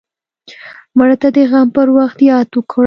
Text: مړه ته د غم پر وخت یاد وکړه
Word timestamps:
مړه 0.97 1.15
ته 1.21 1.27
د 1.35 1.37
غم 1.49 1.67
پر 1.75 1.87
وخت 1.97 2.17
یاد 2.29 2.47
وکړه 2.55 2.79